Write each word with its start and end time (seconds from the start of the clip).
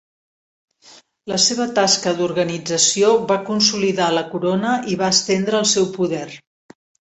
La 1.31 1.37
seva 1.43 1.67
tasca 1.79 2.13
d'organització 2.21 3.13
va 3.33 3.39
consolidar 3.51 4.09
la 4.17 4.25
corona 4.33 4.75
i 4.95 4.99
va 5.05 5.13
estendre 5.19 5.63
el 5.63 5.71
seu 5.77 5.89
poder. 6.01 6.27